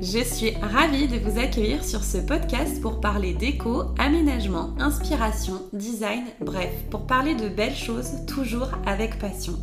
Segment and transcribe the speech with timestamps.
[0.00, 6.22] Je suis ravie de vous accueillir sur ce podcast pour parler déco, aménagement, inspiration, design,
[6.40, 9.54] bref, pour parler de belles choses toujours avec passion.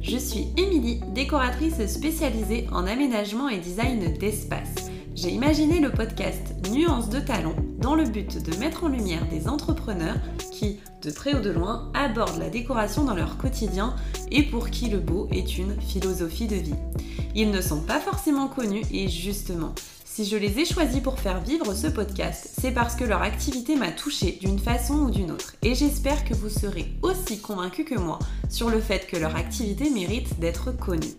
[0.00, 4.89] Je suis Émilie, décoratrice spécialisée en aménagement et design d'espace.
[5.20, 9.48] J'ai imaginé le podcast Nuances de talent dans le but de mettre en lumière des
[9.48, 10.16] entrepreneurs
[10.50, 13.94] qui, de près ou de loin, abordent la décoration dans leur quotidien
[14.30, 16.74] et pour qui le beau est une philosophie de vie.
[17.34, 19.74] Ils ne sont pas forcément connus et justement,
[20.20, 23.74] si je les ai choisis pour faire vivre ce podcast, c'est parce que leur activité
[23.74, 25.54] m'a touchée d'une façon ou d'une autre.
[25.62, 28.18] Et j'espère que vous serez aussi convaincus que moi
[28.50, 31.14] sur le fait que leur activité mérite d'être connue.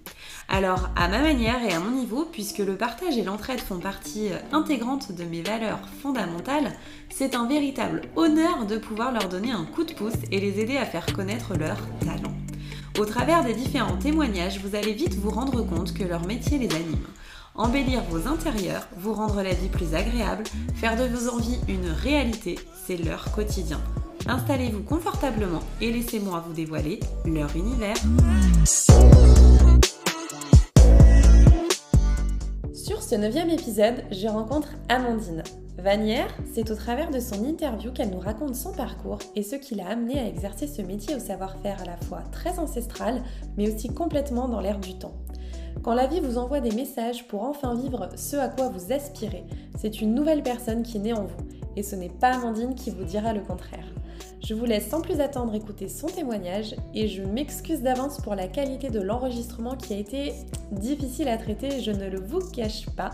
[0.50, 4.30] Alors, à ma manière et à mon niveau, puisque le partage et l'entraide font partie
[4.52, 6.72] intégrante de mes valeurs fondamentales,
[7.10, 10.78] c'est un véritable honneur de pouvoir leur donner un coup de pouce et les aider
[10.78, 12.36] à faire connaître leur talent.
[13.00, 16.76] Au travers des différents témoignages, vous allez vite vous rendre compte que leur métier les
[16.76, 17.08] anime.
[17.56, 22.58] Embellir vos intérieurs, vous rendre la vie plus agréable, faire de vos envies une réalité,
[22.86, 23.82] c'est leur quotidien.
[24.26, 27.98] Installez-vous confortablement et laissez-moi vous dévoiler leur univers.
[32.74, 35.44] Sur ce neuvième épisode, je rencontre Amandine.
[35.78, 39.76] Vanière, c'est au travers de son interview qu'elle nous raconte son parcours et ce qui
[39.76, 43.22] l'a amené à exercer ce métier au savoir-faire à la fois très ancestral,
[43.58, 45.16] mais aussi complètement dans l'air du temps.
[45.84, 49.44] Quand la vie vous envoie des messages pour enfin vivre ce à quoi vous aspirez,
[49.78, 53.04] c'est une nouvelle personne qui naît en vous, et ce n'est pas Amandine qui vous
[53.04, 53.86] dira le contraire.
[54.44, 58.48] Je vous laisse sans plus attendre écouter son témoignage et je m'excuse d'avance pour la
[58.48, 60.34] qualité de l'enregistrement qui a été
[60.72, 63.12] difficile à traiter, je ne le vous cache pas.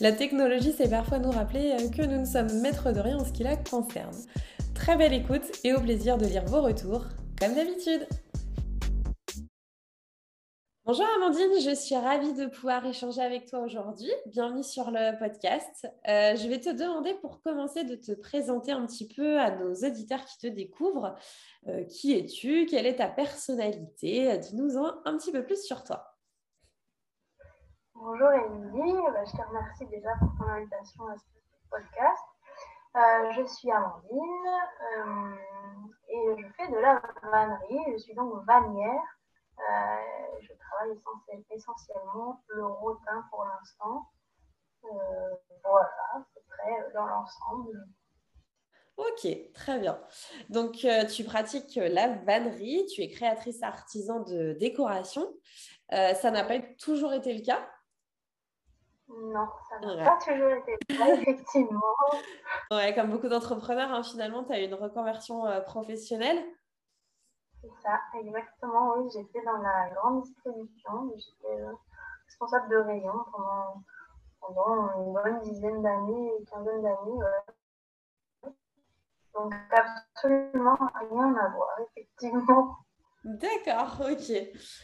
[0.00, 3.30] La technologie sait parfois nous rappeler que nous ne sommes maîtres de rien en ce
[3.30, 4.16] qui la concerne.
[4.74, 7.04] Très belle écoute et au plaisir de lire vos retours,
[7.40, 8.06] comme d'habitude.
[10.86, 14.12] Bonjour Amandine, je suis ravie de pouvoir échanger avec toi aujourd'hui.
[14.26, 15.88] Bienvenue sur le podcast.
[16.06, 19.72] Euh, je vais te demander pour commencer de te présenter un petit peu à nos
[19.72, 21.14] auditeurs qui te découvrent.
[21.68, 26.04] Euh, qui es-tu Quelle est ta personnalité Dis-nous un, petit peu plus sur toi.
[27.94, 31.24] Bonjour Émilie, bah, je te remercie déjà pour ton invitation à ce
[31.70, 32.24] podcast.
[32.96, 34.68] Euh, je suis Amandine
[36.10, 37.92] et je fais de la vannerie.
[37.94, 39.00] Je suis donc vannière.
[39.58, 40.98] Euh, je travaille
[41.50, 44.10] essentiellement le rotin pour l'instant.
[44.84, 47.86] Euh, voilà, peu près euh, dans l'ensemble.
[48.96, 49.98] Ok, très bien.
[50.50, 55.34] Donc, tu pratiques la vannerie, tu es créatrice artisan de décoration.
[55.90, 57.68] ça n'a pas toujours été le cas?
[59.08, 61.80] Non, ça n'a pas toujours été le cas, effectivement.
[62.70, 66.40] ouais, comme beaucoup d'entrepreneurs, hein, finalement, tu as eu une reconversion professionnelle.
[67.64, 68.94] C'est ça, exactement.
[68.96, 71.12] Oui, j'étais dans la grande distribution.
[71.16, 71.72] J'étais euh,
[72.26, 73.82] responsable de rayon pendant,
[74.40, 77.18] pendant une bonne dizaine d'années, une quinzaine d'années.
[79.34, 80.78] Donc, absolument
[81.10, 82.76] rien à voir, effectivement.
[83.24, 84.30] D'accord, ok.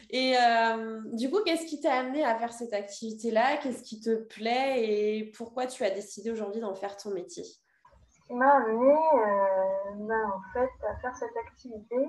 [0.08, 3.58] Et euh, du coup, qu'est-ce qui t'a amené à faire cette activité-là?
[3.58, 4.82] Qu'est-ce qui te plaît?
[4.82, 7.44] Et pourquoi tu as décidé aujourd'hui d'en faire ton métier?
[7.44, 12.08] Ce qui m'a amené, euh, ben, en fait, à faire cette activité,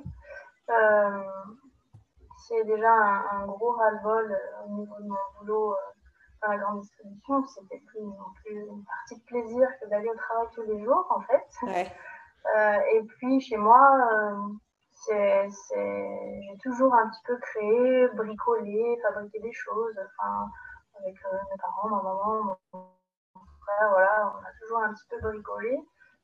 [2.48, 5.76] c'est déjà un, gros ras-le-bol euh, au niveau de mon boulot euh,
[6.42, 7.46] dans la grande distribution.
[7.48, 11.46] C'était plus une partie de plaisir que d'aller au travail tous les jours, en fait.
[12.94, 13.80] et puis, chez moi,
[14.92, 20.48] c'est, j'ai toujours un petit peu créé, bricolé, fabriqué des choses, enfin,
[21.00, 22.44] avec mes parents, ma maman,
[22.74, 22.82] mon
[23.62, 25.80] frère, voilà, on a toujours un petit peu bricolé.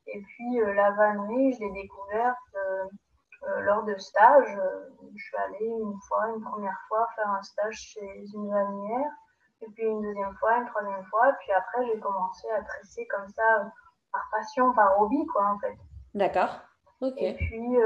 [0.06, 2.84] Et puis la vannerie, je l'ai découverte euh,
[3.40, 7.76] lors de stages, euh, je suis allée une fois, une première fois, faire un stage
[7.76, 9.10] chez une vannière,
[9.62, 13.28] et puis une deuxième fois, une troisième fois, puis après j'ai commencé à tresser comme
[13.28, 13.64] ça, euh,
[14.12, 15.76] par passion, par hobby, quoi, en fait.
[16.14, 16.60] D'accord.
[17.00, 17.14] Ok.
[17.18, 17.76] Et puis,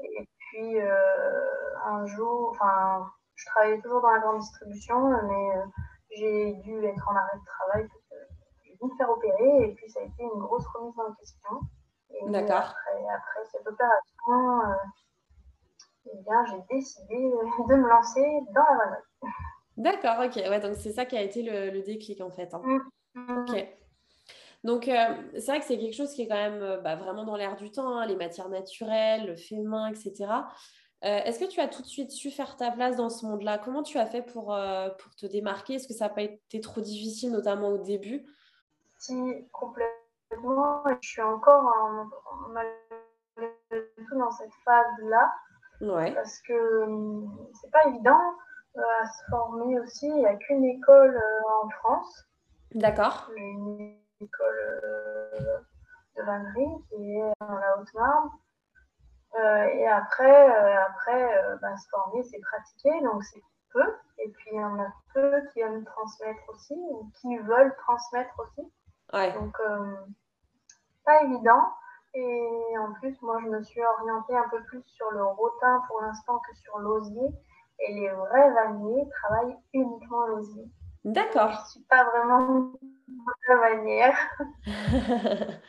[0.00, 3.06] et puis un jour, enfin,
[3.36, 5.62] je travaillais toujours dans la grande distribution, mais
[6.10, 8.16] j'ai dû être en arrêt de travail parce que
[8.64, 11.60] j'ai dû me faire opérer, et puis ça a été une grosse remise en question.
[12.28, 12.74] D'accord.
[13.14, 14.74] Après, cette opération, euh,
[16.06, 17.14] eh bien, j'ai décidé
[17.68, 19.02] de me lancer dans la vannerie.
[19.76, 20.36] D'accord, ok.
[20.36, 22.52] Ouais, donc c'est ça qui a été le, déclic en fait.
[22.54, 22.62] Hein.
[22.64, 22.80] Mmh,
[23.14, 23.38] mmh.
[23.38, 23.68] Ok.
[24.64, 27.24] Donc, euh, c'est vrai que c'est quelque chose qui est quand même euh, bah, vraiment
[27.24, 30.30] dans l'air du temps, hein, les matières naturelles, le fait main, etc.
[31.04, 33.58] Est-ce que tu as tout de suite su faire ta place dans ce monde-là?
[33.58, 34.56] Comment tu as fait pour,
[34.98, 35.74] pour te démarquer?
[35.74, 38.24] Est-ce que ça n'a pas été trop difficile, notamment au début?
[39.00, 39.12] Si,
[39.50, 40.01] complètement
[41.02, 42.08] je suis encore en,
[43.36, 45.32] tout dans cette phase-là.
[46.14, 48.20] Parce que hum, c'est pas évident
[48.76, 50.06] euh, à se former aussi.
[50.06, 52.24] Il n'y a qu'une école euh, en France.
[52.74, 53.30] D'accord.
[53.36, 54.80] Une école
[56.16, 58.30] de vannerie qui est dans la Haute-Marne.
[59.74, 63.42] et après, après bah, se former, c'est pratiquer, donc c'est
[63.72, 63.94] peu.
[64.18, 68.34] Et puis il y en a peu qui aiment transmettre aussi, ou qui veulent transmettre
[68.38, 68.70] aussi.
[69.34, 69.58] Donc,
[71.04, 71.62] pas évident.
[72.14, 76.00] Et en plus, moi, je me suis orientée un peu plus sur le rotin pour
[76.02, 77.28] l'instant que sur l'osier.
[77.80, 80.64] Et les vrais vanniers travaillent uniquement l'osier.
[81.04, 81.50] D'accord.
[81.50, 82.72] Je ne suis pas vraiment
[83.48, 84.16] vraie vannière.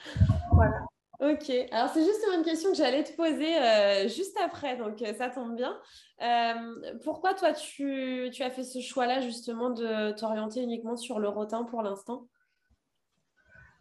[0.52, 0.82] voilà.
[1.20, 5.14] Ok, alors c'est juste une question que j'allais te poser euh, juste après, donc euh,
[5.14, 5.80] ça tombe bien.
[6.22, 11.30] Euh, pourquoi toi tu, tu, as fait ce choix-là justement de t'orienter uniquement sur le
[11.30, 12.28] rotin pour l'instant?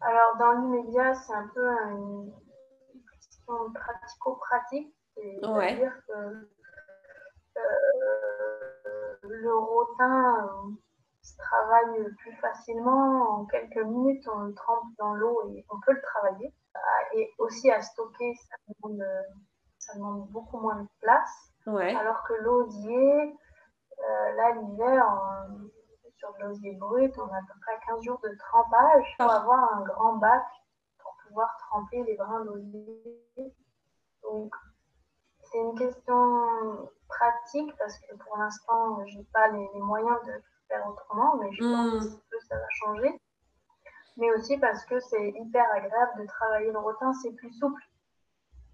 [0.05, 2.33] Alors dans l'immédiat, c'est un peu une
[3.13, 6.49] question pratico-pratique, c'est-à-dire que
[9.23, 10.51] le rotin
[11.23, 13.41] se travaille plus facilement.
[13.41, 16.53] En quelques minutes, on le trempe dans l'eau et on peut le travailler.
[16.75, 19.05] Euh, et aussi à stocker, ça demande,
[19.79, 21.53] ça demande beaucoup moins de place.
[21.95, 23.37] Alors que l'osier,
[24.01, 25.07] euh, là, l'hiver,
[26.23, 29.41] sur de l'osier brut, on a à peu près 15 jours de trempage pour ah.
[29.41, 30.45] avoir un grand bac
[30.99, 33.53] pour pouvoir tremper les brins d'osier.
[34.23, 34.55] Donc,
[35.43, 40.33] c'est une question pratique parce que pour l'instant, je n'ai pas les, moyens de
[40.69, 42.21] faire autrement, mais je pense hmm.
[42.31, 43.21] que ça va changer.
[44.17, 47.83] Mais aussi parce que c'est hyper agréable de travailler le rotin, c'est plus souple.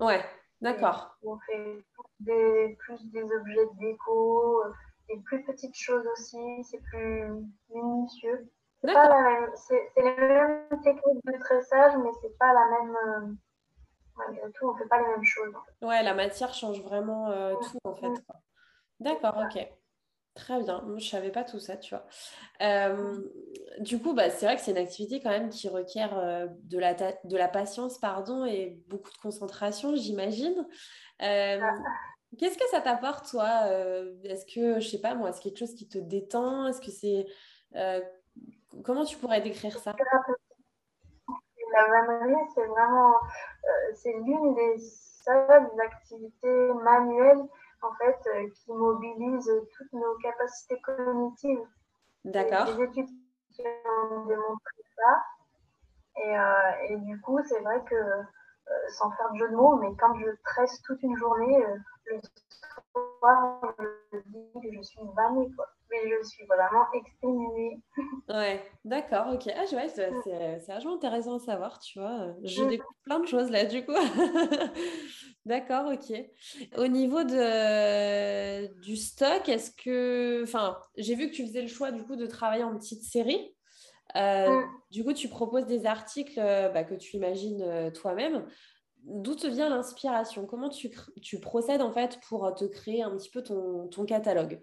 [0.01, 0.23] Ouais,
[0.61, 1.17] d'accord.
[1.23, 1.85] On fait
[2.21, 4.63] des, plus des objets de déco,
[5.09, 7.25] des plus petites choses aussi, c'est plus
[7.71, 8.51] minutieux.
[8.83, 12.97] C'est les mêmes techniques de tressage, mais c'est pas la même.
[12.97, 13.35] Euh,
[14.17, 15.55] malgré tout, on fait pas les mêmes choses.
[15.83, 18.23] Ouais, la matière change vraiment euh, tout en fait.
[19.01, 19.69] D'accord, ok.
[20.39, 20.85] Très bien.
[20.87, 22.07] je ne savais pas tout ça, tu vois.
[22.63, 23.17] Euh,
[23.81, 26.79] du coup, bah, c'est vrai que c'est une activité quand même qui requiert euh, de,
[26.79, 30.65] la de la patience pardon, et beaucoup de concentration, j'imagine.
[31.23, 31.75] Euh, ah.
[32.37, 33.67] Qu'est-ce que ça t'apporte, toi
[34.25, 36.67] Est-ce que, je sais pas moi, est-ce quelque chose qui te détend?
[36.67, 37.27] Est-ce que c'est...
[38.85, 39.95] comment tu pourrais décrire ça?
[41.73, 43.15] La vannerie, c'est vraiment...
[43.95, 47.49] c'est l'une des seules activités manuelles
[47.83, 51.67] en fait, euh, qui mobilise toutes nos capacités cognitives.
[52.25, 52.77] D'accord.
[52.77, 53.09] Des études
[53.51, 55.23] qui ont démontré ça.
[56.25, 58.23] Et, euh, et du coup, c'est vrai que, euh,
[58.91, 61.65] sans faire de jeu de mots, mais quand je tresse toute une journée,
[62.07, 62.21] le
[63.19, 63.61] soir,
[64.13, 65.67] je dis que je suis vannée, quoi.
[65.91, 67.81] Mais je suis vraiment exténuée.
[68.29, 69.51] Ouais, d'accord, ok.
[69.57, 72.35] Ah, ouais, c'est, c'est vachement intéressant à savoir, tu vois.
[72.45, 72.69] Je mm.
[72.69, 73.93] découvre plein de choses là, du coup.
[75.47, 76.15] D'accord, ok.
[76.77, 80.43] Au niveau de, du stock, est-ce que.
[80.43, 83.55] Enfin, j'ai vu que tu faisais le choix du coup de travailler en petite série.
[84.17, 84.81] Euh, mm.
[84.91, 88.47] Du coup, tu proposes des articles euh, bah, que tu imagines euh, toi-même.
[89.05, 90.47] D'où te vient l'inspiration?
[90.47, 90.91] Comment tu,
[91.23, 94.61] tu, procèdes en fait pour te créer un petit peu ton, ton catalogue?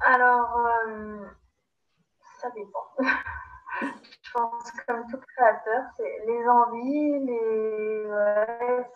[0.00, 0.48] Alors,
[2.40, 2.86] ça dépend.
[3.80, 8.90] je pense comme tout créateur, c'est les envies, les ouais,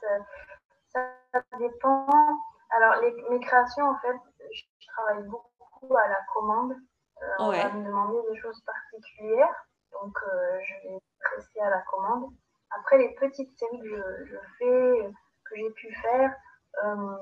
[0.88, 1.00] ça,
[1.58, 2.06] dépend.
[2.70, 4.17] Alors les, mes créations, en fait,
[4.53, 6.74] je travaille beaucoup à la commande.
[7.22, 11.82] Euh, on va me demander des choses particulières, donc euh, je vais presser à la
[11.82, 12.32] commande.
[12.70, 15.12] Après les petites séries que je, je fais,
[15.44, 16.34] que j'ai pu faire,
[16.84, 17.17] euh,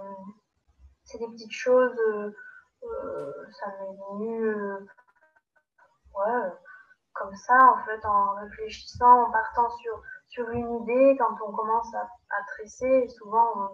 [1.04, 1.96] c'est des petites choses.
[3.52, 4.54] ça m'est venu,
[6.14, 6.50] ouais
[7.20, 11.94] comme ça, en fait, en réfléchissant, en partant sur, sur une idée, quand on commence
[11.94, 13.72] à, à tresser, souvent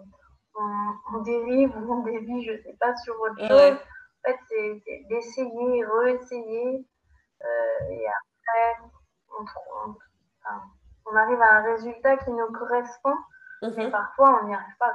[0.55, 3.77] on, dérive ou on dévie, je ne sais pas, sur autre chose.
[4.27, 4.39] Fait,
[4.85, 6.85] c'est d'essayer, réessayer,
[7.43, 8.89] euh, et après,
[9.39, 9.95] on,
[11.05, 13.15] on, arrive à un résultat qui nous correspond,
[13.61, 13.91] mais mhm.
[13.91, 14.93] parfois on n'y arrive pas.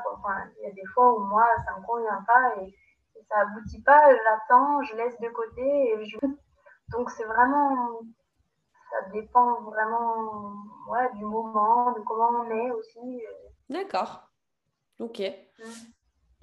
[0.58, 2.74] il y a des fois où moi, ça ne me convient pas et,
[3.28, 6.18] ça aboutit pas, j'attends, je laisse de côté et je...
[6.90, 8.00] Donc c'est vraiment
[8.92, 10.52] ça dépend vraiment
[10.88, 12.98] ouais, du moment, de comment on est aussi.
[12.98, 13.48] Euh.
[13.70, 14.30] D'accord.
[14.98, 15.20] Ok.
[15.20, 15.64] Mm.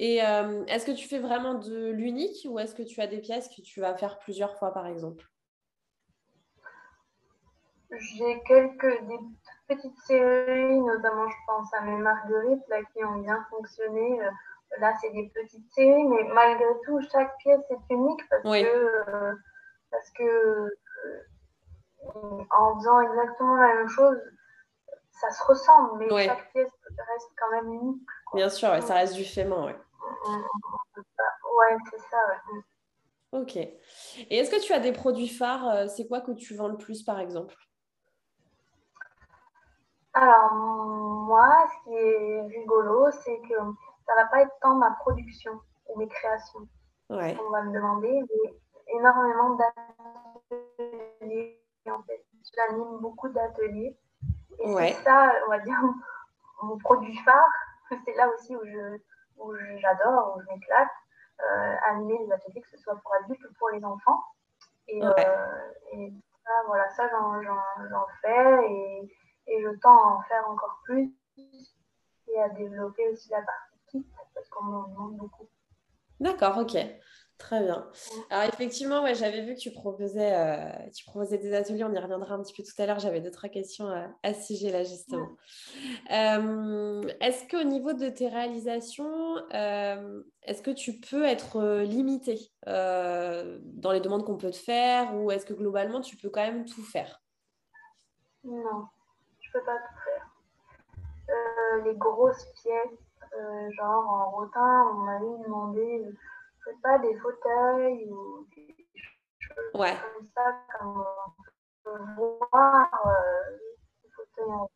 [0.02, 3.20] Et euh, est-ce que tu fais vraiment de l'unique ou est-ce que tu as des
[3.20, 5.26] pièces que tu vas faire plusieurs fois par exemple?
[7.92, 9.20] J'ai quelques des
[9.68, 14.22] petites séries, notamment je pense à mes marguerites là, qui ont bien fonctionné.
[14.24, 14.30] Euh,
[14.80, 19.36] là, c'est des petites séries, mais malgré tout, chaque pièce est unique parce que,
[19.92, 20.78] parce que
[22.52, 24.18] en faisant exactement la même chose,
[25.12, 28.08] ça se ressemble, mais chaque pièce reste quand même unique.
[28.34, 29.76] Bien sûr, ça reste du fémin, ouais.
[30.26, 32.18] Ouais, c'est ça,
[33.32, 33.56] Ok.
[33.58, 33.78] Et
[34.30, 37.20] est-ce que tu as des produits phares C'est quoi que tu vends le plus, par
[37.20, 37.56] exemple?
[40.14, 43.56] Alors, moi, ce qui est rigolo, c'est que
[44.06, 46.68] ça va pas être tant ma production ou mes créations.
[47.10, 47.38] Ouais.
[47.46, 48.54] On va me demander, mais
[48.88, 49.58] énormément
[50.50, 52.26] d'ateliers, en fait.
[52.56, 53.96] J'anime beaucoup d'ateliers.
[54.60, 55.78] Et c'est ça, on va dire,
[56.64, 57.54] mon produit phare.
[58.06, 58.98] C'est là aussi où je
[59.40, 60.90] où j'adore, où je m'éclate,
[61.42, 64.24] euh, animer les ateliers, que ce soit pour adultes ou pour les enfants.
[64.88, 69.16] Et, euh, et ça, voilà, ça, j'en fais et,
[69.48, 71.12] et, je tends à en faire encore plus
[72.28, 75.48] et à développer aussi la partie kit parce qu'on m'en demande beaucoup.
[76.20, 76.76] D'accord, ok.
[77.40, 77.90] Très bien.
[78.30, 81.98] Alors effectivement, ouais, j'avais vu que tu proposais, euh, tu proposais des ateliers, on y
[81.98, 83.88] reviendra un petit peu tout à l'heure, j'avais deux, trois questions
[84.24, 85.30] à, ce sujet-là justement.
[86.12, 93.92] Euh, est-ce qu'au niveau de tes réalisations, euh, est-ce que tu peux être limité dans
[93.94, 96.84] les demandes qu'on peut te faire ou est-ce que globalement tu peux quand même tout
[96.84, 97.22] faire?
[98.44, 98.86] Non,
[99.40, 101.86] je peux pas tout faire.
[101.86, 103.00] les grosses pièces,
[103.78, 106.06] genre en rotin, on m'avait demandé
[106.82, 108.76] pas des fauteuils ou des
[109.40, 111.44] choses comme ça, comme on
[111.84, 113.58] peut voir euh,
[114.04, 114.70] des fauteuils en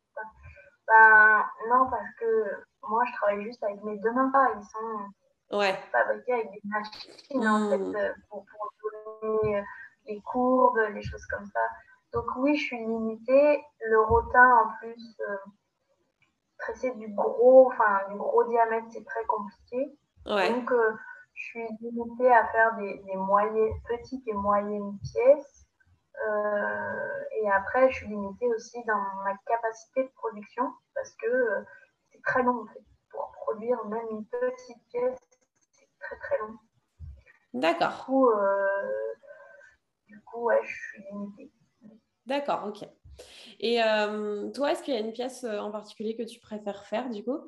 [0.86, 2.44] ben, non, parce que
[2.88, 4.30] moi, je travaille juste avec mes deux mains.
[4.56, 7.96] Ils sont fabriqués avec des machines, en fait, hmm.
[7.96, 8.90] euh, pour, pour
[9.22, 9.62] donner euh,
[10.06, 11.60] les courbes, les choses comme ça.
[12.12, 13.64] Donc oui, je suis limitée.
[13.80, 15.36] Le rotin, en plus, euh,
[16.58, 19.98] tresser du gros, enfin, du gros diamètre, c'est très compliqué.
[20.26, 20.72] Donc,
[21.34, 25.66] je suis limitée à faire des, moyennes, petites et moyennes pièces.
[26.26, 31.62] Euh, et après, je suis limitée aussi dans ma capacité de production parce que euh,
[32.12, 32.66] c'est très long
[33.10, 35.18] Pour produire même une petite pièce,
[35.72, 36.56] c'est très très long.
[37.52, 37.90] D'accord.
[37.90, 39.14] Du coup, euh,
[40.06, 41.52] du coup ouais, je suis limitée.
[42.26, 42.88] D'accord, ok.
[43.60, 43.80] Et
[44.54, 47.38] toi, est-ce qu'il y a une pièce en particulier que tu préfères faire du coup?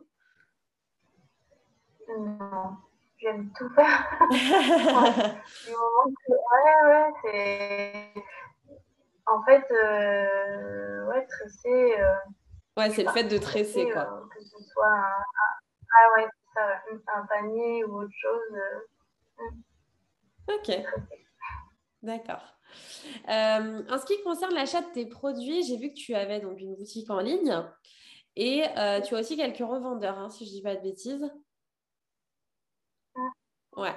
[2.09, 2.77] Non
[3.19, 4.07] j'aime tout faire.
[4.31, 8.23] du moment que, ouais, ouais, c'est.
[9.27, 11.95] En fait, euh, ouais, tresser.
[11.99, 12.15] Euh,
[12.77, 14.03] ouais, c'est le fait de tresser, quoi.
[14.03, 15.23] Euh, que ce soit un,
[15.91, 16.83] ah ouais, ça,
[17.15, 18.61] un panier ou autre chose.
[19.39, 19.61] Hmm.
[20.49, 20.85] ok.
[22.03, 22.57] D'accord.
[23.27, 26.77] en ce qui concerne l'achat de tes produits, j'ai vu que tu avais donc une
[26.77, 27.65] boutique en ligne
[28.37, 28.63] et
[29.07, 31.29] tu as aussi quelques revendeurs, hein, si je ne dis pas de bêtises.
[33.77, 33.95] Ouais.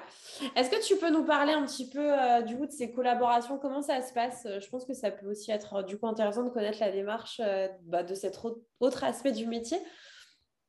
[0.57, 3.57] Est-ce que tu peux nous parler un petit peu euh, du coup de ces collaborations?
[3.57, 4.45] Comment ça se passe?
[4.45, 7.39] Je pense que ça peut aussi être euh, du coup intéressant de connaître la démarche
[7.41, 8.37] euh, bah, de cet
[8.81, 9.77] autre aspect du métier.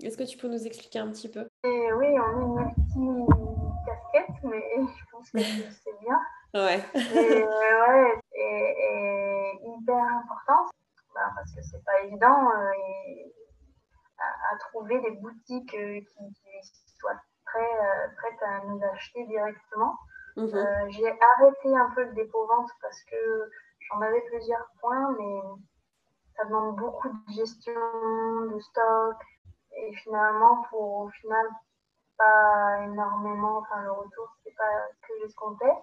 [0.01, 1.41] Est-ce que tu peux nous expliquer un petit peu?
[1.65, 6.21] Et Oui, on est une petite casquette, mais je pense que c'est bien.
[6.55, 6.81] Ouais.
[6.95, 10.71] Et, ouais, et, hyper important
[11.15, 12.49] bah, parce que c'est pas évident
[14.23, 17.17] à, trouver des boutiques qui, qui soient
[17.59, 19.97] euh, prête à nous acheter directement.
[20.37, 20.55] Mhm.
[20.55, 25.41] Euh, j'ai arrêté un peu le dépôt-vente parce que j'en avais plusieurs points, mais
[26.37, 27.73] ça demande beaucoup de gestion
[28.53, 29.17] de stock.
[29.77, 31.47] Et finalement, pour au final,
[32.17, 35.75] pas énormément, enfin le retour, c'est pas ce que j'escomptais.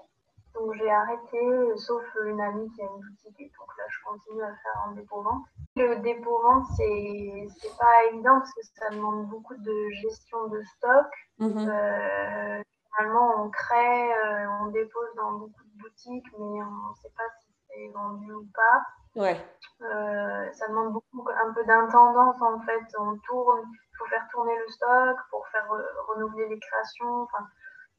[0.57, 4.43] Donc j'ai arrêté, sauf une amie qui a une boutique, et donc là je continue
[4.43, 5.43] à faire un dépôt-vente.
[5.75, 11.07] Le dépôt-vente, c'est pas évident parce que ça demande beaucoup de gestion de stock.
[11.39, 11.69] Mhm.
[11.69, 12.63] Euh,
[12.95, 17.29] finalement, on crée, euh, on dépose dans beaucoup de boutiques, mais on ne sait pas
[17.39, 19.21] si c'est vendu ou pas.
[19.21, 19.39] Ouais.
[19.81, 22.83] Euh, ça demande beaucoup, un peu d'intendance en fait.
[22.97, 25.67] On tourne, il faut faire tourner le stock pour faire
[26.07, 27.21] renouveler les créations.
[27.21, 27.45] Enfin,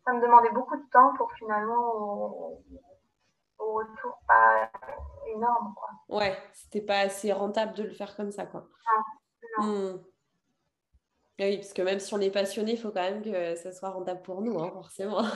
[0.09, 2.61] ça me demandait beaucoup de temps pour finalement
[3.59, 4.71] au, retour pas
[5.27, 5.75] énorme.
[5.77, 5.91] Quoi.
[6.09, 8.47] Ouais, c'était pas assez rentable de le faire comme ça.
[8.47, 8.67] Quoi.
[9.59, 10.03] Non, hmm.
[11.41, 13.91] Oui, parce que même si on est passionné, il faut quand même que ça soit
[13.91, 15.23] rentable pour nous, hein, forcément.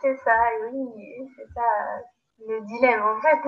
[0.00, 0.88] c'est ça, oui,
[1.36, 1.60] c'est ça
[2.46, 3.40] le dilemme en fait.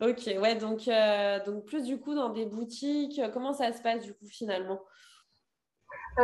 [0.00, 4.04] ok, ouais, donc, euh, donc plus du coup dans des boutiques, comment ça se passe
[4.04, 4.80] du coup finalement?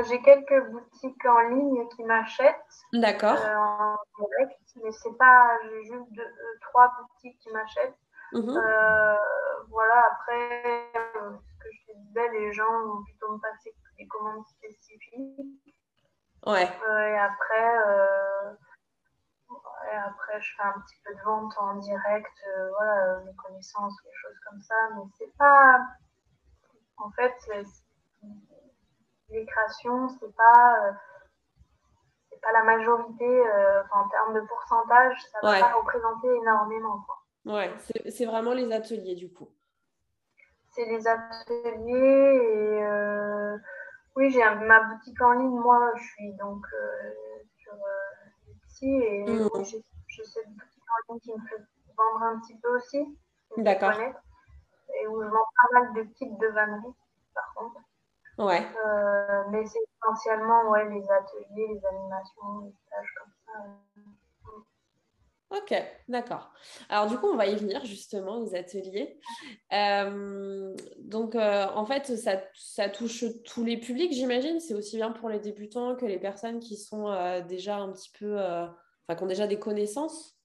[0.03, 2.85] J'ai quelques boutiques en ligne qui m'achètent.
[2.93, 3.37] D'accord.
[3.37, 7.97] Euh, en direct, mais c'est pas, j'ai juste deux, trois boutiques qui m'achètent.
[8.33, 8.61] Mhm.
[9.69, 10.91] voilà, après,
[12.33, 15.75] les gens vont plutôt me passer des commandes spécifiques.
[16.47, 16.69] Ouais.
[16.87, 18.53] Euh, et après, euh,
[19.91, 23.95] et après, je fais un petit peu de vente en direct, euh, voilà, mes connaissances,
[24.05, 24.75] des choses comme ça.
[24.95, 25.81] Mais c'est pas.
[26.97, 27.35] En fait,
[29.31, 30.95] les créations, c'est pas.
[32.31, 37.05] c'est pas la majorité, euh, en termes de pourcentage, ça va pas représenter énormément.
[37.07, 37.55] Quoi.
[37.55, 37.73] Ouais,
[38.09, 39.49] c'est vraiment les ateliers du coup.
[40.71, 43.57] C'est les ateliers et euh,
[44.17, 45.61] oui, j'ai ma boutique en ligne.
[45.61, 47.13] Moi, je suis donc euh,
[47.57, 47.75] sur
[48.49, 49.49] Etsy et mmh.
[49.65, 51.63] j'ai cette boutique en ligne qui me fait
[51.97, 53.17] vendre un petit peu aussi.
[53.57, 53.93] D'accord.
[53.93, 56.95] Et où je vends pas mal de types de vannerie.
[58.39, 58.67] Ouais.
[58.85, 63.61] Euh, mais c'est essentiellement ouais, les ateliers, les animations, les stages comme ça.
[65.51, 65.73] Ok,
[66.09, 66.53] d'accord.
[66.89, 69.21] Alors du coup, on va y venir justement aux ateliers.
[69.73, 74.59] Euh, donc euh, en fait, ça, ça, touche tous les publics, j'imagine.
[74.59, 77.07] C'est aussi bien pour les débutants que les personnes qui sont
[77.47, 80.37] déjà un petit peu, enfin, qui ont déjà des connaissances.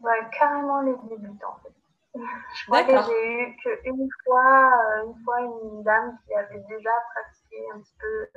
[0.00, 1.54] Ouais, carrément les débutants.
[1.54, 1.83] En fait.
[2.14, 6.90] Je crois que j'ai eu qu'une fois, euh, une fois une dame qui avait déjà
[7.12, 8.28] pratiqué un petit peu,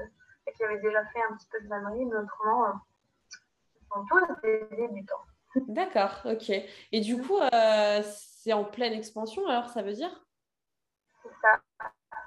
[0.55, 2.73] qui avait déjà fait un petit peu de vannerie, mais autrement, euh,
[3.31, 5.23] ils sont tous des débutants.
[5.67, 6.49] D'accord, ok.
[6.91, 10.11] Et du coup, euh, c'est en pleine expansion, alors ça veut dire?
[11.21, 11.59] C'est ça.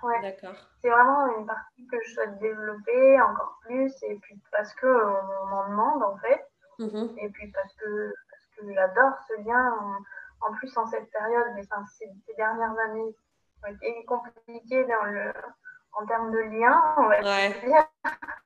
[0.02, 0.20] Ouais.
[0.22, 0.56] D'accord.
[0.80, 4.86] C'est vraiment une partie que je souhaite développer encore plus, et puis parce qu'on
[5.48, 6.46] m'en demande en fait,
[6.78, 7.18] mm-hmm.
[7.18, 9.98] et puis parce que, parce que j'adore ce lien
[10.40, 13.14] en plus en cette période, mais enfin, ces, dernières années
[13.62, 15.32] ont été compliquées dans le,
[15.92, 17.86] en termes de liens, on va dire.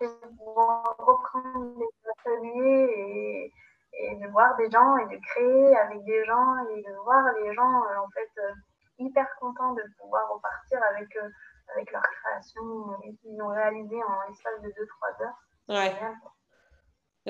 [0.00, 3.52] de pouvoir reprendre les ateliers et,
[3.94, 7.52] et, de voir des gens et de créer avec des gens et de voir les
[7.54, 8.52] gens euh, en fait euh,
[8.98, 11.28] hyper contents de pouvoir repartir avec, euh,
[11.74, 12.62] avec leur création
[13.20, 15.38] qu'ils ont réalisée en l'espace de 2-3 heures.
[15.68, 16.00] Ouais.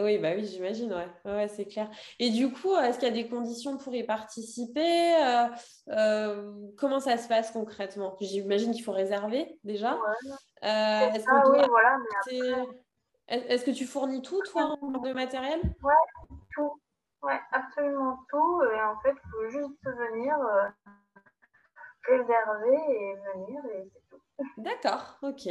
[0.00, 1.08] Oui, bah oui, j'imagine, ouais.
[1.24, 1.90] ouais c'est clair.
[2.18, 5.48] Et du coup, est-ce qu'il y a des conditions pour y participer euh,
[5.88, 8.16] euh, Comment ça se passe concrètement?
[8.20, 9.94] J'imagine qu'il faut réserver déjà.
[9.94, 10.30] Ouais.
[10.64, 11.98] Euh, est-ce que, oui, voilà,
[13.28, 15.60] est que tu fournis tout, toi, en de matériel?
[15.82, 15.94] Ouais,
[16.54, 16.80] tout.
[17.22, 18.62] Ouais, absolument tout.
[18.62, 20.36] Et en fait, il faut juste venir
[22.08, 24.22] réserver et venir et c'est tout.
[24.56, 25.48] D'accord, ok.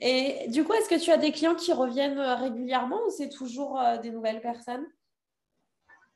[0.00, 3.28] Et du coup, est-ce que tu as des clients qui reviennent euh, régulièrement ou c'est
[3.28, 4.86] toujours euh, des nouvelles personnes?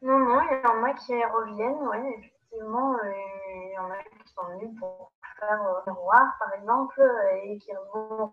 [0.02, 2.94] Non, non, il y en a qui reviennent, oui, effectivement.
[2.94, 3.12] Euh,
[3.48, 7.02] il y en a qui sont venus pour faire un miroir, par exemple,
[7.42, 8.32] et qui vont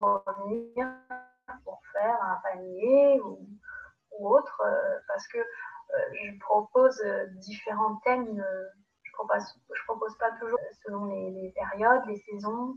[0.00, 0.88] revenir
[1.64, 4.62] pour faire un panier ou, autre,
[5.08, 5.38] parce que
[6.12, 7.02] je propose
[7.36, 8.26] différents thèmes.
[9.02, 12.76] je ne propose, je propose pas toujours selon les périodes, les saisons.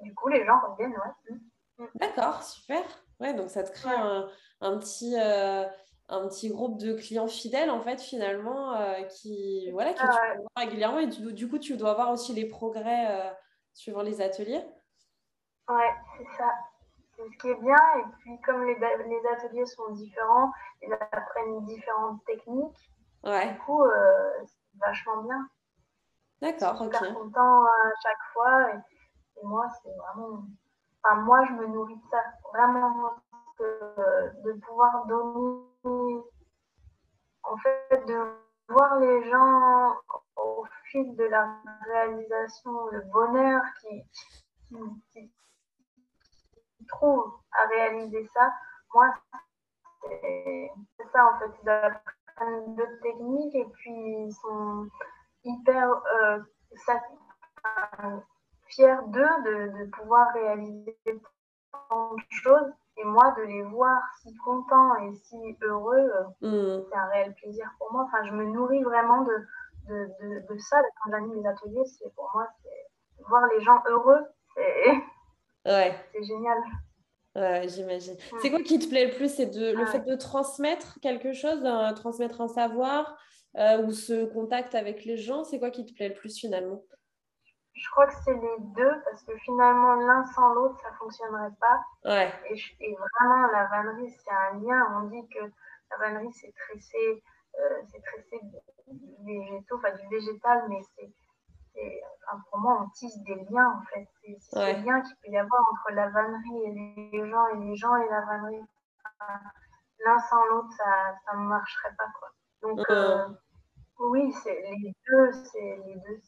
[0.00, 1.34] Du coup, les gens reviennent, ouais.
[1.78, 1.86] Mm.
[1.94, 2.82] D'accord, super.
[3.20, 4.28] Ouais, donc ça te crée un,
[4.60, 5.64] un, petit, euh,
[6.08, 10.98] un petit groupe de clients fidèles, en fait, finalement, euh, qui, voilà, qui ah, régulièrement.
[10.98, 13.30] Et du, coup, tu dois voir aussi les progrès euh,
[13.72, 14.64] suivant les ateliers.
[15.68, 16.50] Ouais, c'est ça.
[17.16, 17.76] C'est ce qui est bien.
[17.98, 20.50] Et puis, comme les, les ateliers sont différents,
[20.82, 22.90] ils apprennent différentes techniques.
[23.22, 23.52] Ouais.
[23.52, 23.84] Du coup,
[24.44, 25.48] c'est vachement bien.
[26.40, 26.92] D'accord, ok.
[26.92, 28.70] Je suis content à chaque fois.
[28.72, 28.91] Et
[29.42, 30.44] moi, c'est vraiment.
[31.04, 32.22] Enfin, moi, je me nourris de ça.
[32.52, 33.14] Vraiment,
[33.58, 36.22] de pouvoir donner.
[37.44, 39.94] En fait, de voir les gens
[40.36, 44.04] au fil de la réalisation, le bonheur qu'ils
[45.12, 45.32] qui,
[46.88, 48.52] trouvent à réaliser ça,
[48.94, 49.14] moi,
[50.02, 50.70] c'est
[51.12, 51.50] ça en fait.
[51.62, 54.88] Ils apprennent d'autres techniques et puis ils sont
[55.44, 56.40] hyper euh,
[58.74, 60.96] fière d'eux de, pouvoir réaliser
[61.72, 62.72] tant de choses.
[62.98, 66.10] Et moi, de les voir si contents et si heureux,
[66.42, 66.84] euh, mm.
[66.88, 68.04] c'est un réel plaisir pour moi.
[68.06, 69.34] Enfin, je me nourris vraiment de,
[69.88, 70.76] de, de, ça.
[71.02, 74.20] Quand j'anime les ateliers, c'est pour moi, c'est voir les gens heureux.
[74.54, 74.90] C'est
[75.66, 75.94] ouais.
[76.20, 76.58] génial.
[77.34, 78.14] Ouais, j'imagine.
[78.14, 78.36] Mm.
[78.42, 79.34] C'est quoi qui te plaît le plus?
[79.34, 81.62] C'est de, le fait de transmettre quelque chose,
[81.96, 83.16] transmettre un savoir
[83.56, 86.82] euh, ou ce contact avec les gens C'est quoi qui te plaît le plus finalement?
[87.74, 91.54] Je crois que c'est les deux parce que finalement, l'un sans l'autre, ça ne fonctionnerait
[91.60, 91.84] pas.
[92.04, 92.32] Ouais.
[92.50, 95.00] Et, vraiment, la vannerie, c'est un lien.
[95.00, 97.22] On dit que la vannerie, c'est tresser,
[97.58, 101.12] euh, c'est tresser du végétaux, enfin du végétal, mais c'est,
[102.50, 104.06] pour moi, on tisse des liens en fait.
[104.20, 107.56] C'est, c'est ce lien qu'il peut y avoir entre la vannerie et les gens et
[107.56, 108.64] les gens et la vannerie.
[110.04, 112.08] l'un sans l'autre, ça ne marcherait pas.
[112.18, 112.28] Quoi.
[112.62, 113.28] Donc, euh,
[113.98, 116.20] oui, c'est les deux, c'est les deux,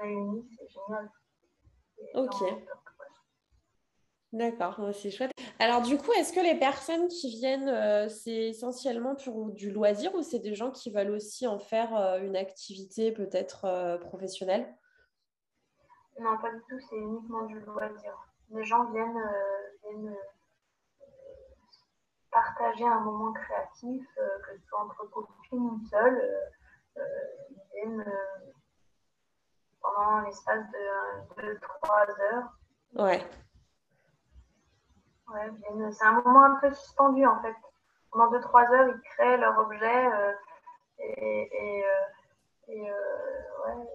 [0.00, 1.10] réunis, c'est génial.
[2.14, 2.42] Ok.
[4.32, 5.30] D'accord, c'est chouette.
[5.58, 10.14] Alors du coup, est-ce que les personnes qui viennent, euh, c'est essentiellement pour du loisir
[10.14, 14.76] ou c'est des gens qui veulent aussi en faire euh, une activité peut-être euh, professionnelle?
[16.20, 18.12] Non, pas du tout, c'est uniquement du loisir.
[18.50, 19.22] Les gens viennent,
[19.84, 20.16] viennent
[22.30, 26.52] partager un moment créatif, que ce soit entre copines ou seul,
[26.96, 28.04] ils viennent
[29.94, 30.64] pendant l'espace
[31.36, 32.52] de 2-3 heures.
[32.94, 33.24] Ouais.
[35.28, 35.50] Ouais,
[35.92, 37.54] c'est un moment un peu suspendu en fait.
[38.10, 40.08] Pendant 2-3 heures, ils créent leur objet
[40.98, 41.84] et, et,
[42.68, 43.86] et ouais,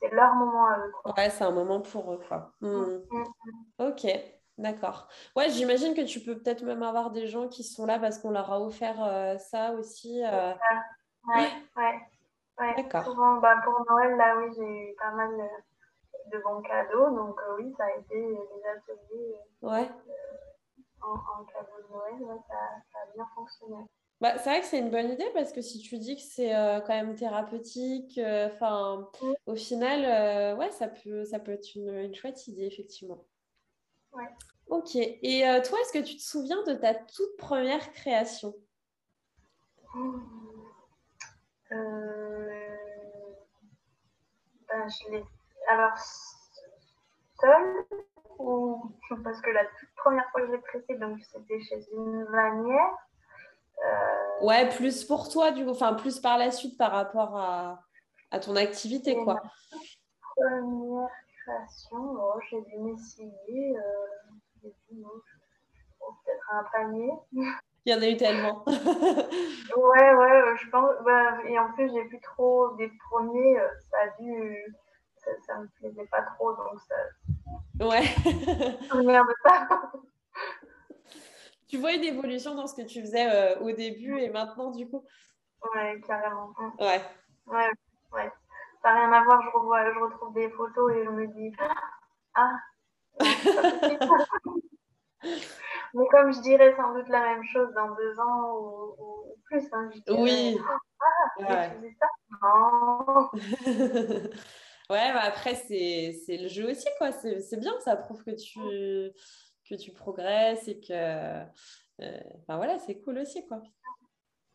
[0.00, 0.92] c'est leur moment à eux.
[1.16, 2.52] Ouais, c'est un moment pour eux, quoi.
[2.60, 2.68] Hmm.
[2.68, 3.88] Mm, mm, mm.
[3.88, 4.06] Ok,
[4.58, 5.08] d'accord.
[5.36, 8.30] Ouais, j'imagine que tu peux peut-être même avoir des gens qui sont là parce qu'on
[8.30, 10.22] leur a offert euh, ça aussi.
[10.24, 10.52] Euh...
[11.28, 12.00] Ouais, ouais.
[12.60, 12.74] Ouais.
[12.76, 13.04] D'accord.
[13.04, 15.30] Souvent, bah, pour Noël, là, oui, j'ai eu pas mal
[16.32, 17.10] de bons cadeaux.
[17.10, 19.88] Donc, euh, oui, ça a été des ateliers ouais.
[19.88, 22.22] Euh, en, en cadeau de Noël.
[22.22, 22.54] Ouais, ça,
[22.92, 23.84] ça a bien fonctionné.
[24.20, 26.54] Bah, c'est vrai que c'est une bonne idée parce que si tu dis que c'est
[26.54, 29.08] euh, quand même thérapeutique, enfin,
[29.46, 33.24] au final, ouais, ça peut, ça peut être une, chouette idée, effectivement.
[34.12, 34.28] Ouais.
[34.68, 34.94] Ok.
[34.94, 38.54] Et toi, est-ce que tu te souviens de ta toute première création?
[41.68, 42.21] Ben,
[44.88, 45.24] je l'ai.
[45.68, 45.96] Alors,
[47.40, 47.84] seule
[48.38, 48.82] ou
[49.22, 52.96] parce que la toute première fois que je l'ai pressée, donc c'était chez une manière.
[53.84, 57.82] Euh, ouais, plus pour toi, du coup, enfin, plus par la suite par rapport à,
[58.30, 59.40] à ton activité, quoi.
[60.36, 61.08] Première
[61.44, 64.70] création, oh, j'ai dû m'essayer, euh,
[66.22, 67.12] peut-être un panier.
[67.84, 68.64] Il y en a eu tellement.
[68.66, 70.94] ouais, ouais, je pense.
[71.04, 73.58] Bah, et en plus, j'ai plus trop des premiers.
[73.58, 74.56] Euh, ça a dû.
[75.16, 76.94] Ça, ça me plaisait pas trop, donc ça.
[77.84, 78.02] Ouais.
[81.68, 84.88] tu vois une évolution dans ce que tu faisais euh, au début et maintenant, du
[84.88, 85.04] coup?
[85.74, 86.52] Ouais, carrément.
[86.78, 87.00] Ouais.
[87.46, 87.70] Ouais,
[88.12, 88.30] ouais.
[88.82, 91.52] Ça n'a rien à voir, je, revois, je retrouve des photos et je me dis
[92.34, 92.56] Ah
[95.94, 99.90] Mais comme je dirais sans doute la même chose dans deux ans ou, plus, hein,
[100.08, 100.58] Oui.
[101.40, 101.96] Ah, ouais.
[102.00, 102.06] ça?
[102.42, 103.28] Non.
[104.90, 107.12] ouais, bah après, c'est le jeu aussi, quoi.
[107.12, 108.58] C'est bien, ça prouve que tu
[109.68, 110.92] que tu progresses et que.
[110.92, 113.62] Euh, enfin voilà, c'est cool aussi, quoi.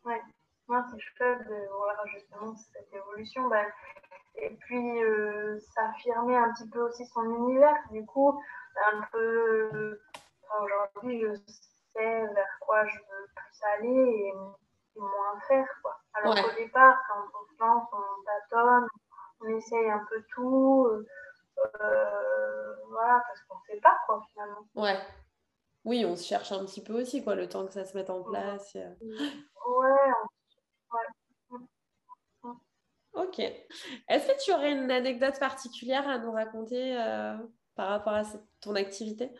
[0.04, 0.20] Ouais,
[0.66, 3.48] moi c'est chouette de voir justement cette évolution.
[3.48, 3.64] Bah,
[4.40, 7.76] et puis, euh, ça affirmait un petit peu aussi son univers.
[7.90, 8.40] Du coup,
[8.92, 10.00] un peu.
[10.60, 11.34] Aujourd'hui, je
[11.92, 14.32] sais vers quoi je veux plus aller et,
[14.96, 15.68] moins faire.
[15.82, 15.96] Quoi.
[16.14, 18.88] Alors qu'au départ, quand on se lance, on tâtonne,
[19.40, 20.88] on essaye un peu tout.
[20.90, 21.06] Euh,
[21.80, 24.66] euh, voilà, parce qu'on ne sait pas, quoi, finalement.
[24.74, 24.98] Ouais.
[25.84, 28.10] Oui, on se cherche un petit peu aussi, quoi, le temps que ça se mette
[28.10, 28.76] en place.
[28.76, 28.94] Euh.
[29.00, 30.12] Ouais,
[30.92, 31.60] ouais.
[33.14, 33.40] Ok.
[33.40, 37.36] Est-ce que tu aurais une anecdote particulière à nous raconter euh,
[37.74, 38.22] par rapport à
[38.60, 39.32] ton activité?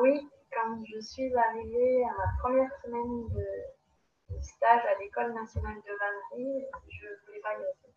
[0.00, 5.92] Oui, quand je suis arrivée à ma première semaine de, stage à l'École nationale de
[5.98, 7.90] vannerie, je ne voulais pas y rester.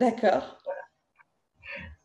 [0.00, 0.58] D'accord.
[0.64, 0.82] voilà.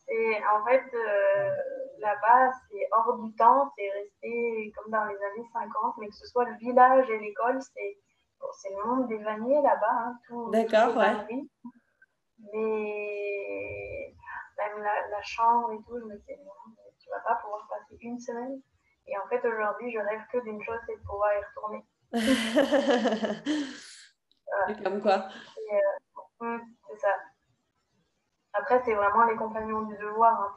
[0.09, 1.55] Et en fait, euh,
[1.99, 6.27] là-bas, c'est hors du temps, c'est resté comme dans les années 50, mais que ce
[6.27, 10.15] soit le village et l'école, c'est le monde des vanniers là-bas.
[10.29, 11.45] Hein, D'accord, ouais.
[12.53, 14.13] Mais
[14.57, 16.66] même la, chambre et tout, je me disais, non,
[17.07, 18.61] tu vas pas pouvoir passer une semaine.
[19.07, 21.85] Et en fait, aujourd'hui, je rêve que d'une chose, c'est de pouvoir y retourner.
[24.83, 25.29] Comme quoi
[25.71, 25.79] euh,
[26.39, 27.15] hum, C'est ça.
[28.53, 30.41] Après, c'est vraiment les compagnons du devoir.
[30.41, 30.55] Hein,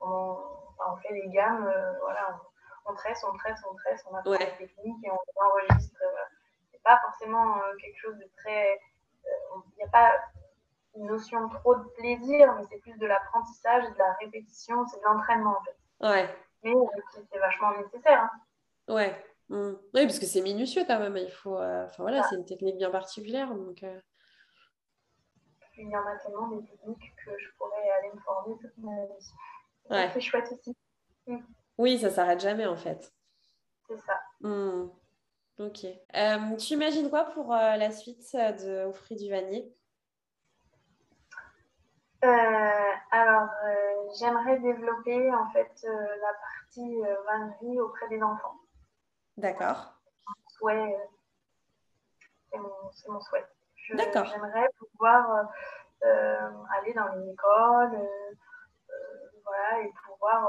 [0.00, 2.40] on fait les gammes, euh, voilà,
[2.86, 6.00] on, tresse, on tresse, on tresse, on apprend les techniques et on enregistre.
[6.00, 6.26] Voilà.
[6.72, 8.80] C'est pas forcément euh, quelque chose de très.
[9.24, 10.12] Il euh, n'y a pas
[10.96, 15.04] une notion trop de plaisir, mais c'est plus de l'apprentissage, de la répétition, c'est de
[15.04, 15.76] l'entraînement en fait.
[16.08, 16.36] Ouais.
[16.62, 16.74] Mais
[17.30, 18.22] c'est vachement nécessaire.
[18.22, 18.94] Hein.
[18.94, 19.24] Ouais.
[19.48, 19.72] Mmh.
[19.94, 21.16] Oui, parce que c'est minutieux quand même.
[21.16, 21.58] Il faut.
[21.58, 23.52] Enfin voilà, c'est une technique bien particulière.
[23.54, 23.84] Donc,
[25.78, 29.06] il y en a tellement des techniques que je pourrais aller me former toute ma
[29.06, 30.12] vie.
[30.12, 30.76] C'est chouette aussi.
[31.26, 31.38] Mm.
[31.78, 33.12] Oui, ça s'arrête jamais en fait.
[33.88, 34.20] C'est ça.
[34.40, 34.90] Mm.
[35.58, 35.84] Ok.
[35.84, 39.28] Euh, tu imagines quoi pour euh, la suite euh, de Au fruit du
[42.22, 43.48] vanille Alors,
[44.18, 48.56] j'aimerais développer en fait la partie vannerie auprès des enfants.
[49.36, 49.94] D'accord.
[50.48, 50.96] Souhait,
[52.50, 53.46] c'est mon, souhait.
[53.94, 54.26] D'accord.
[54.26, 55.48] J'aimerais pouvoir
[56.04, 58.34] euh, aller dans les écoles, euh,
[58.90, 60.48] euh, voilà, et pouvoir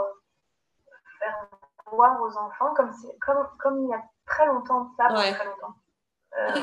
[1.19, 1.47] faire
[1.91, 5.75] voir aux enfants comme, comme, comme il y a très longtemps, ça, très longtemps.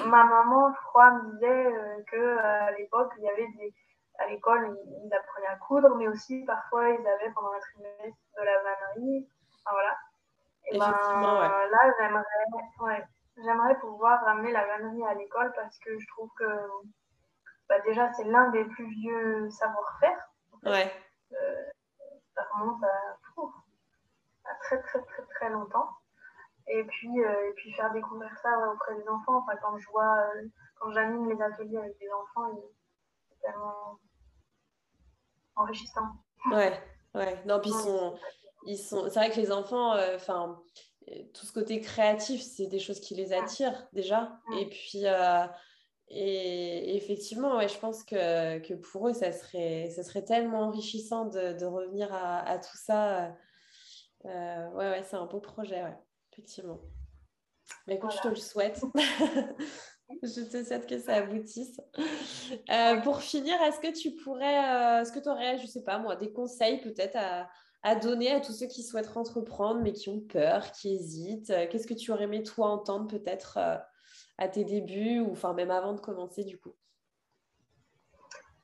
[0.08, 3.74] ma maman, je crois, me disait qu'à l'époque, il y avait des,
[4.20, 8.42] à l'école, ils, apprenaient à coudre, mais aussi parfois ils avaient pendant la trimestre de
[8.42, 9.28] la vannerie.
[9.64, 9.96] voilà.
[10.72, 16.30] Et ben, là, j'aimerais, j'aimerais pouvoir ramener la vannerie à l'école parce que je trouve
[16.38, 16.44] que
[17.70, 20.28] bah, déjà, c'est l'un des plus vieux savoir-faire.
[20.64, 20.92] Ouais.
[21.32, 21.64] Euh,
[22.34, 25.88] ça remonte à, très, très, très, très longtemps.
[26.66, 29.38] Et puis, euh, et puis faire découvrir ça auprès des enfants.
[29.38, 30.48] Enfin, quand je vois, euh,
[30.80, 32.50] quand j'anime les ateliers avec des enfants,
[33.28, 33.98] c'est tellement
[35.60, 36.06] enrichissant.
[36.50, 36.72] Ouais,
[37.14, 37.42] ouais.
[37.46, 38.14] Non, puis ils sont,
[38.66, 39.04] ils sont...
[39.04, 40.60] c'est vrai que les enfants, enfin,
[41.34, 44.38] tout ce côté créatif, c'est des choses qui les attirent déjà.
[44.58, 45.04] Et puis,
[46.12, 51.26] et effectivement, ouais, je pense que, que, pour eux, ça serait, ça serait tellement enrichissant
[51.26, 53.36] de, de revenir à, à, tout ça.
[54.24, 55.96] Euh, ouais, ouais, c'est un beau projet, ouais,
[56.32, 56.80] effectivement.
[57.86, 58.82] Mais écoute, je te le souhaite.
[60.22, 61.80] je te souhaite que ça aboutisse.
[62.70, 65.98] Euh, pour finir, est-ce que tu pourrais, euh, est-ce que tu aurais, je sais pas
[65.98, 67.48] moi, des conseils peut-être à,
[67.82, 71.52] à, donner à tous ceux qui souhaitent entreprendre mais qui ont peur, qui hésitent?
[71.70, 73.58] Qu'est-ce que tu aurais aimé toi entendre peut-être
[74.38, 76.74] à tes débuts ou enfin même avant de commencer du coup?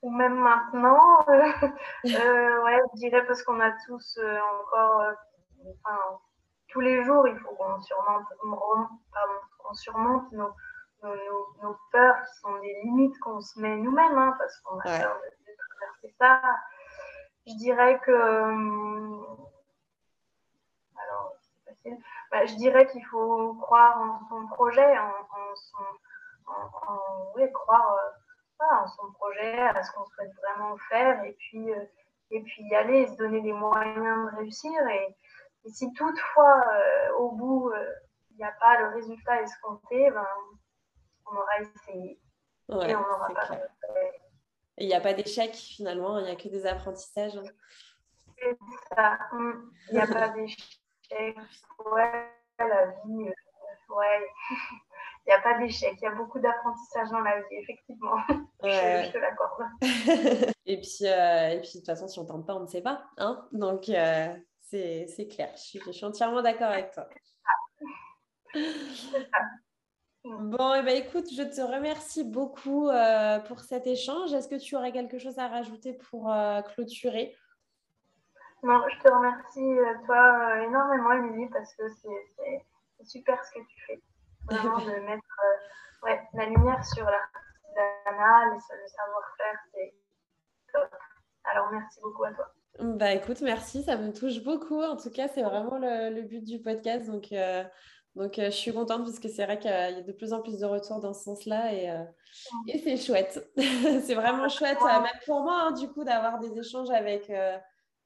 [0.03, 1.33] Ou même maintenant, euh,
[2.05, 5.03] euh, ouais, je dirais parce qu'on a tous euh, encore,
[5.85, 5.99] enfin,
[6.69, 8.25] tous les jours, il faut qu'on surmonte,
[9.59, 10.51] qu'on surmonte nos,
[11.03, 14.83] nos, nos, peurs qui sont des limites qu'on se met nous-mêmes, hein, parce qu'on a
[14.83, 16.41] peur de, traverser ça.
[17.47, 18.13] Je dirais que
[20.99, 21.99] alors, c'est facile.
[22.31, 25.13] Bah, je dirais qu'il faut croire en son projet, en,
[25.55, 25.85] son,
[26.47, 31.73] en, oui, croire euh, en son projet, à ce qu'on souhaite vraiment faire, et puis,
[31.73, 31.85] euh,
[32.31, 34.89] et puis y aller, se donner les moyens de réussir.
[34.89, 35.17] Et,
[35.69, 37.73] si toutefois, euh, au bout,
[38.31, 40.27] il n'y a pas le résultat escompté, ben,
[41.31, 42.21] on aura essayé.
[42.69, 43.59] et on n'aura pas
[44.79, 47.37] il n'y a pas d'échec finalement, il n'y a que des apprentissages.
[47.37, 47.45] Hein.
[48.39, 48.59] C'est
[48.95, 50.79] ça, il n'y a pas d'échec
[51.11, 52.27] ouais,
[52.59, 54.27] la vie, euh, ouais,
[55.27, 58.17] il n'y a pas d'échec, il y a beaucoup d'apprentissage dans la vie, effectivement.
[58.63, 59.65] je, te l'accorde.
[60.67, 62.67] et, puis, euh, et puis, de toute façon, si on ne tente pas, on ne
[62.67, 63.05] sait pas.
[63.19, 65.51] Hein Donc, euh, c'est clair.
[65.55, 67.09] Je suis, je suis entièrement d'accord avec toi.
[70.27, 72.91] Bon, et eh ben, écoute, je te remercie beaucoup
[73.47, 74.33] pour cet échange.
[74.33, 76.33] Est-ce que tu aurais quelque chose à rajouter pour
[76.75, 77.37] clôturer?
[78.67, 82.67] Non, je te remercie, euh, toi, euh, énormément, Émilie, parce que c'est
[83.05, 84.03] super ce que tu fais.
[84.51, 89.95] Vraiment, de mettre euh, ouais, la lumière sur l'artisanat, le savoir-faire, c'est
[90.73, 90.91] top.
[91.45, 92.53] Alors, merci beaucoup à toi.
[92.79, 94.83] Bah écoute, merci, ça me touche beaucoup.
[94.83, 97.07] En tout cas, c'est vraiment le, but du podcast.
[97.07, 97.33] Donc,
[98.17, 100.59] donc je suis contente parce que c'est vrai qu'il y a de plus en plus
[100.59, 101.95] de retours dans ce sens-là et,
[102.67, 103.49] et c'est chouette.
[103.57, 107.31] c'est vraiment chouette, même pour moi, hein, du coup, d'avoir des échanges avec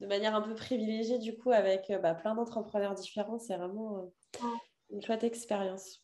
[0.01, 3.39] de manière un peu privilégiée, du coup, avec euh, bah, plein d'entrepreneurs différents.
[3.39, 3.99] C'est vraiment
[4.43, 4.47] euh,
[4.91, 6.03] une chouette expérience.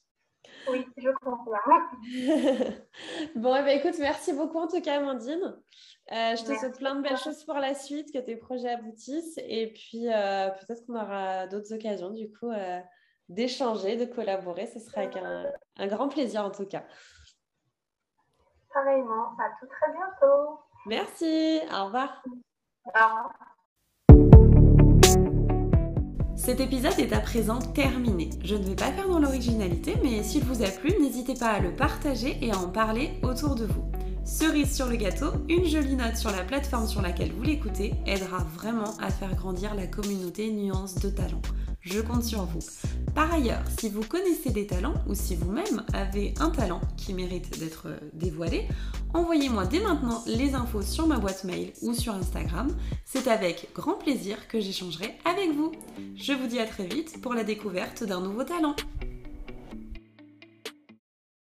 [0.70, 1.44] Oui, je comprends.
[3.34, 5.56] bon, eh ben, écoute, merci beaucoup en tout cas, Amandine.
[6.12, 9.38] Euh, je te souhaite plein de belles choses pour la suite, que tes projets aboutissent.
[9.38, 12.52] Et puis, peut-être qu'on aura d'autres occasions, du coup,
[13.28, 14.66] d'échanger, de collaborer.
[14.66, 16.84] Ce sera avec un, un, grand plaisir, en tout cas.
[18.72, 19.28] Pareillement.
[19.38, 20.60] À tout très bientôt.
[20.86, 21.60] Merci.
[21.72, 22.22] Au revoir.
[22.84, 23.32] Au revoir.
[26.36, 28.30] Cet épisode est à présent terminé.
[28.44, 31.60] Je ne vais pas faire dans l'originalité, mais s'il vous a plu, n'hésitez pas à
[31.60, 33.90] le partager et à en parler autour de vous.
[34.24, 38.38] Cerise sur le gâteau, une jolie note sur la plateforme sur laquelle vous l'écoutez aidera
[38.54, 41.40] vraiment à faire grandir la communauté Nuance de Talent.
[41.86, 42.58] Je compte sur vous.
[43.14, 47.60] Par ailleurs, si vous connaissez des talents ou si vous-même avez un talent qui mérite
[47.60, 48.66] d'être dévoilé,
[49.14, 52.76] envoyez-moi dès maintenant les infos sur ma boîte mail ou sur Instagram.
[53.04, 55.70] C'est avec grand plaisir que j'échangerai avec vous.
[56.16, 58.74] Je vous dis à très vite pour la découverte d'un nouveau talent.